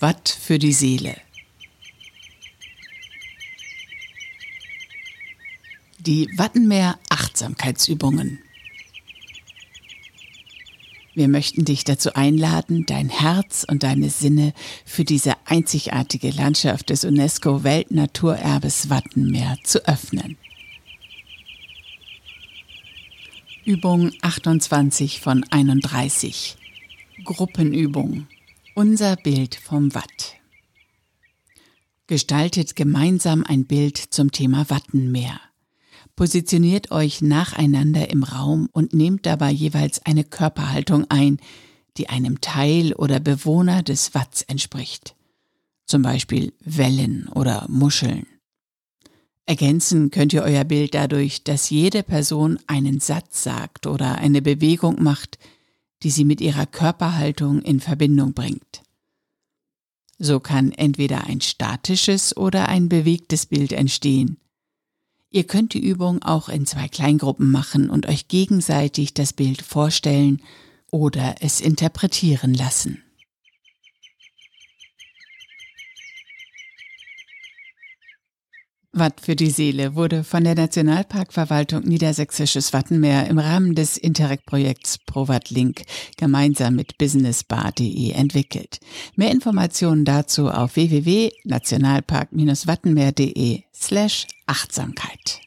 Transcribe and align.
Watt 0.00 0.28
für 0.28 0.58
die 0.58 0.72
Seele. 0.72 1.16
Die 5.98 6.28
Wattenmeer 6.36 6.98
Achtsamkeitsübungen. 7.10 8.38
Wir 11.14 11.28
möchten 11.28 11.64
dich 11.64 11.84
dazu 11.84 12.14
einladen, 12.14 12.86
dein 12.86 13.10
Herz 13.10 13.66
und 13.68 13.82
deine 13.82 14.08
Sinne 14.08 14.54
für 14.86 15.04
diese 15.04 15.34
einzigartige 15.44 16.30
Landschaft 16.30 16.90
des 16.90 17.04
UNESCO 17.04 17.64
Weltnaturerbes 17.64 18.88
Wattenmeer 18.88 19.58
zu 19.62 19.86
öffnen. 19.86 20.38
Übung 23.64 24.10
28 24.22 25.20
von 25.20 25.44
31. 25.50 26.56
Gruppenübung. 27.24 28.26
Unser 28.74 29.16
Bild 29.16 29.54
vom 29.54 29.94
Watt. 29.94 30.36
Gestaltet 32.06 32.74
gemeinsam 32.74 33.44
ein 33.44 33.66
Bild 33.66 33.98
zum 33.98 34.32
Thema 34.32 34.70
Wattenmeer. 34.70 35.38
Positioniert 36.16 36.90
euch 36.90 37.20
nacheinander 37.20 38.08
im 38.08 38.22
Raum 38.22 38.70
und 38.72 38.94
nehmt 38.94 39.26
dabei 39.26 39.50
jeweils 39.50 40.06
eine 40.06 40.24
Körperhaltung 40.24 41.04
ein, 41.10 41.36
die 41.98 42.08
einem 42.08 42.40
Teil 42.40 42.94
oder 42.94 43.20
Bewohner 43.20 43.82
des 43.82 44.14
Watts 44.14 44.40
entspricht. 44.40 45.16
Zum 45.84 46.00
Beispiel 46.00 46.54
Wellen 46.60 47.28
oder 47.28 47.66
Muscheln. 47.68 48.26
Ergänzen 49.44 50.10
könnt 50.10 50.32
ihr 50.32 50.44
euer 50.44 50.64
Bild 50.64 50.94
dadurch, 50.94 51.44
dass 51.44 51.68
jede 51.68 52.02
Person 52.02 52.58
einen 52.68 53.00
Satz 53.00 53.42
sagt 53.42 53.86
oder 53.86 54.16
eine 54.16 54.40
Bewegung 54.40 55.02
macht, 55.02 55.38
die 56.02 56.10
sie 56.10 56.24
mit 56.24 56.40
ihrer 56.40 56.66
Körperhaltung 56.66 57.62
in 57.62 57.80
Verbindung 57.80 58.32
bringt. 58.32 58.82
So 60.18 60.40
kann 60.40 60.72
entweder 60.72 61.24
ein 61.24 61.40
statisches 61.40 62.36
oder 62.36 62.68
ein 62.68 62.88
bewegtes 62.88 63.46
Bild 63.46 63.72
entstehen. 63.72 64.38
Ihr 65.30 65.44
könnt 65.44 65.74
die 65.74 65.84
Übung 65.84 66.22
auch 66.22 66.48
in 66.48 66.66
zwei 66.66 66.88
Kleingruppen 66.88 67.50
machen 67.50 67.88
und 67.88 68.06
euch 68.06 68.28
gegenseitig 68.28 69.14
das 69.14 69.32
Bild 69.32 69.62
vorstellen 69.62 70.42
oder 70.90 71.36
es 71.40 71.60
interpretieren 71.60 72.52
lassen. 72.52 73.02
Watt 78.94 79.22
für 79.22 79.36
die 79.36 79.48
Seele 79.48 79.94
wurde 79.94 80.22
von 80.22 80.44
der 80.44 80.54
Nationalparkverwaltung 80.54 81.82
Niedersächsisches 81.84 82.74
Wattenmeer 82.74 83.26
im 83.26 83.38
Rahmen 83.38 83.74
des 83.74 83.96
Interreg-Projekts 83.96 84.98
ProWatt 85.06 85.48
Link 85.48 85.84
gemeinsam 86.18 86.76
mit 86.76 86.98
businessbar.de 86.98 88.10
entwickelt. 88.10 88.80
Mehr 89.16 89.30
Informationen 89.30 90.04
dazu 90.04 90.50
auf 90.50 90.76
www.nationalpark-wattenmeer.de 90.76 93.62
slash 93.74 94.26
Achtsamkeit. 94.46 95.40